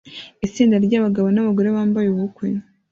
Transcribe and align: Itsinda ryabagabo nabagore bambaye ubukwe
Itsinda 0.47 0.75
ryabagabo 0.85 1.27
nabagore 1.31 1.69
bambaye 1.75 2.07
ubukwe 2.09 2.47